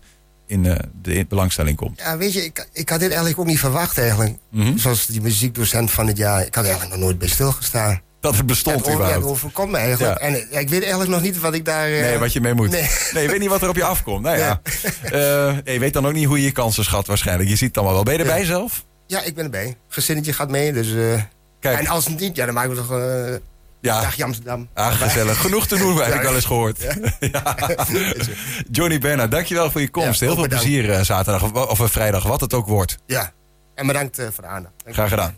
in 0.47 0.66
eh, 0.66 0.76
de 1.02 1.26
belangstelling 1.28 1.76
komt? 1.76 1.99
Ja, 1.99 2.16
weet 2.16 2.33
je, 2.33 2.45
ik, 2.45 2.69
ik 2.73 2.88
had 2.88 2.99
dit 2.99 3.09
eigenlijk 3.09 3.38
ook 3.40 3.47
niet 3.47 3.59
verwacht 3.59 3.99
eigenlijk. 3.99 4.37
Mhm. 4.50 4.76
Zoals 4.76 5.07
die 5.07 5.21
muziekdocent 5.21 5.90
van 5.90 6.07
het 6.07 6.16
jaar. 6.16 6.47
Ik 6.47 6.55
had 6.55 6.64
eigenlijk 6.64 6.95
nog 6.95 7.05
nooit 7.05 7.19
bij 7.19 7.28
stilgestaan. 7.28 8.00
Dat 8.26 8.37
het 8.37 8.47
bestond 8.47 8.87
Het, 8.87 9.23
overkomt 9.23 9.75
eigenlijk. 9.75 10.18
Ja. 10.21 10.26
En 10.26 10.35
eh, 10.35 10.61
ik 10.61 10.68
weet 10.68 10.80
eigenlijk 10.80 11.11
nog 11.11 11.21
niet 11.21 11.40
wat 11.40 11.54
ik 11.54 11.64
daar... 11.64 11.87
eh, 11.87 12.00
Nee, 12.00 12.18
wat 12.18 12.33
je 12.33 12.40
mee 12.40 12.54
moet. 12.54 12.71
Nee. 12.71 12.88
Nee. 13.12 13.23
je 13.23 13.28
weet 13.30 13.38
niet 13.40 13.49
wat 13.49 13.62
er 13.62 13.68
op 13.68 13.76
je 13.76 13.85
afkomt. 13.85 14.23
Nou 14.23 14.38
ja. 14.38 14.61
Eh, 15.02 15.56
je 15.75 15.78
weet 15.78 15.92
dan 15.92 16.06
ook 16.06 16.12
niet 16.12 16.26
hoe 16.26 16.38
je 16.38 16.45
je 16.45 16.52
kansen 16.52 16.85
schat 16.85 17.06
waarschijnlijk. 17.06 17.49
Je 17.49 17.56
ziet 17.56 17.68
het 17.68 17.76
allemaal 17.76 17.95
wel. 17.95 18.02
Ben 18.04 18.12
je 18.14 18.18
erbij 18.21 18.45
zelf? 18.45 18.85
Ja, 19.06 19.23
ik 19.23 19.35
ben 19.35 19.45
erbij. 19.45 19.76
Gezinnetje 19.88 20.33
gaat 20.33 20.50
mee, 20.50 20.73
dus... 20.73 20.95
eh, 20.95 21.23
Kijk. 21.61 21.78
En 21.78 21.87
als 21.87 22.06
het 22.06 22.21
niet, 22.21 22.37
ja, 22.37 22.45
dan 22.45 22.54
maken 22.54 22.71
we 22.71 22.76
toch 22.76 22.90
eh 22.92 23.35
Ja. 23.80 24.00
dagje 24.00 24.25
Amsterdam. 24.25 24.68
Ah, 24.75 24.92
gezellig. 24.92 25.40
Genoeg 25.40 25.66
te 25.66 25.76
doen, 25.78 26.02
heb 26.02 26.14
ik 26.14 26.21
wel 26.23 26.35
eens 26.35 26.45
gehoord. 26.45 26.78
Ja. 27.21 27.56
Johnny 28.71 28.99
Bernard, 28.99 29.30
dankjewel 29.30 29.71
voor 29.71 29.80
je 29.80 29.88
komst. 29.88 30.21
Ja, 30.21 30.26
Heel 30.26 30.35
veel 30.35 30.42
bedankt. 30.45 30.64
plezier 30.64 30.90
eh, 30.92 31.00
zaterdag 31.00 31.42
of, 31.42 31.52
of 31.68 31.80
eh, 31.80 31.87
vrijdag, 31.88 32.23
wat 32.23 32.40
het 32.40 32.54
ook 32.54 32.66
wordt. 32.66 32.97
Ja, 33.06 33.33
en 33.75 33.87
bedankt 33.87 34.18
eh, 34.18 34.26
voor 34.33 34.42
de 34.45 34.49
aandacht. 34.50 34.75
Graag 34.87 35.09
gedaan. 35.09 35.37